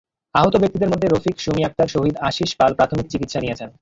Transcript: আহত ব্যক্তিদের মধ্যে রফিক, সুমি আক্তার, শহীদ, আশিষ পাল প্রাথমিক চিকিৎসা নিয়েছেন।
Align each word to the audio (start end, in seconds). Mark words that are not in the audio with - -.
আহত 0.35 0.55
ব্যক্তিদের 0.55 0.89
মধ্যে 0.89 1.07
রফিক, 1.07 1.35
সুমি 1.39 1.61
আক্তার, 1.65 1.87
শহীদ, 1.87 2.15
আশিষ 2.21 2.49
পাল 2.55 2.71
প্রাথমিক 2.73 3.07
চিকিৎসা 3.09 3.39
নিয়েছেন। 3.39 3.69